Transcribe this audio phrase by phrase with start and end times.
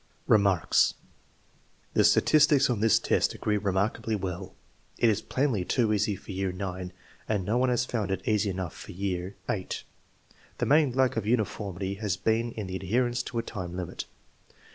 [0.25, 0.95] Remarks.
[1.93, 4.55] The statistics on this test agree remarkably well.
[4.97, 6.89] It is plainly too easy for year IX,
[7.29, 9.65] and no one has found it easy enough for year VEL
[10.57, 14.05] The main lack of uni formity has been in the adherence to a time limit.